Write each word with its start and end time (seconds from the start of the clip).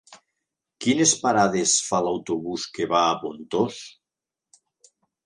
Quines 0.85 1.11
parades 1.25 1.73
fa 1.89 1.99
l'autobús 2.05 2.63
que 2.79 2.87
va 2.95 3.03
a 3.11 3.15
Pontós? 3.25 3.79